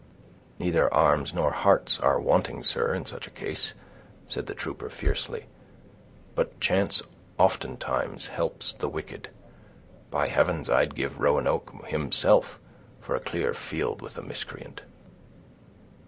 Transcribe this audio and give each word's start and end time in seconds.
"Neither 0.57 0.91
arms 0.91 1.31
nor 1.31 1.51
hearts 1.51 1.99
are 1.99 2.19
wanting, 2.19 2.63
sir, 2.63 2.91
in 2.95 3.05
such 3.05 3.27
a 3.27 3.29
cause," 3.29 3.73
said 4.27 4.47
the 4.47 4.55
trooper, 4.55 4.89
fiercely; 4.89 5.45
"but 6.33 6.59
chance 6.59 7.03
oftentimes 7.37 8.29
helps 8.29 8.73
the 8.73 8.89
wicked. 8.89 9.29
By 10.09 10.25
heavens, 10.27 10.71
I'd 10.71 10.95
give 10.95 11.19
Roanoke 11.19 11.85
himself, 11.85 12.59
for 12.99 13.13
a 13.13 13.19
clear 13.19 13.53
field 13.53 14.01
with 14.01 14.15
the 14.15 14.23
miscreant!" 14.23 14.81